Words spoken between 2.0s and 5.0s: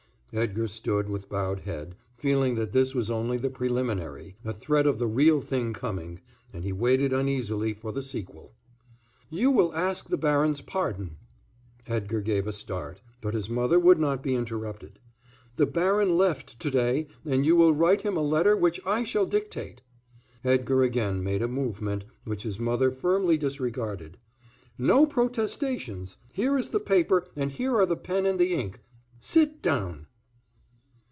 feeling that this was only the preliminary, a threat of